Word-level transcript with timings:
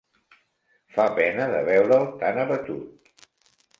Fa 0.95 1.05
pena 1.19 1.47
de 1.55 1.61
veure'l 1.67 2.09
tan 2.25 2.43
abatut. 2.47 3.13